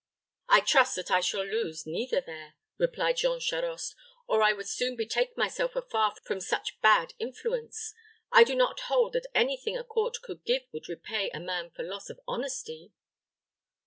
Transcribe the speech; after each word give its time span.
"I 0.49 0.61
trust 0.61 0.95
that 0.95 1.11
I 1.11 1.19
shall 1.21 1.45
lose 1.45 1.85
neither 1.85 2.21
there," 2.21 2.55
replied 2.79 3.17
Jean 3.17 3.39
Charost, 3.39 3.93
"or 4.25 4.41
I 4.41 4.51
would 4.51 4.67
soon 4.67 4.95
betake 4.95 5.37
myself 5.37 5.75
afar 5.75 6.15
from 6.23 6.41
such 6.41 6.81
bad 6.81 7.13
influence. 7.19 7.93
I 8.31 8.43
do 8.43 8.55
not 8.55 8.79
hold 8.89 9.13
that 9.13 9.27
any 9.35 9.57
thing 9.57 9.77
a 9.77 9.83
court 9.83 10.17
could 10.23 10.43
give 10.43 10.63
would 10.73 10.89
repay 10.89 11.29
a 11.29 11.39
man 11.39 11.69
for 11.69 11.83
loss 11.83 12.09
of 12.09 12.19
honesty." 12.27 12.93